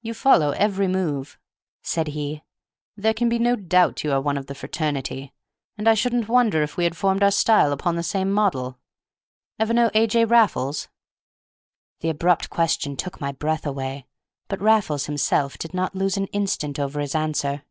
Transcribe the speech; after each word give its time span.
"You 0.00 0.14
follow 0.14 0.50
every 0.52 0.86
move," 0.86 1.40
said 1.82 2.06
he; 2.06 2.44
"there 2.96 3.12
can 3.12 3.28
be 3.28 3.40
no 3.40 3.56
doubt 3.56 4.04
you 4.04 4.12
are 4.12 4.20
one 4.20 4.38
of 4.38 4.46
the 4.46 4.54
fraternity; 4.54 5.32
and 5.76 5.88
I 5.88 5.94
shouldn't 5.94 6.28
wonder 6.28 6.62
if 6.62 6.76
we 6.76 6.84
had 6.84 6.96
formed 6.96 7.20
our 7.20 7.32
style 7.32 7.72
upon 7.72 7.96
the 7.96 8.04
same 8.04 8.30
model. 8.30 8.78
Ever 9.58 9.74
know 9.74 9.90
A. 9.92 10.06
J. 10.06 10.24
Raffles?" 10.24 10.86
The 11.98 12.10
abrupt 12.10 12.48
question 12.48 12.94
took 12.96 13.20
my 13.20 13.32
breath 13.32 13.66
away; 13.66 14.06
but 14.46 14.60
Raffles 14.62 15.06
himself 15.06 15.58
did 15.58 15.74
not 15.74 15.96
lose 15.96 16.16
an 16.16 16.26
instant 16.28 16.78
over 16.78 17.00
his 17.00 17.16
answer. 17.16 17.64